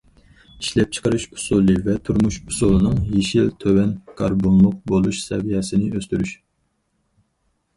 [0.61, 3.91] ئىشلەپچىقىرىش ئۇسۇلى ۋە تۇرمۇش ئۇسۇلىنىڭ يېشىل، تۆۋەن
[4.23, 6.33] كاربونلۇق بولۇش سەۋىيەسىنى ئۆستۈرۈش.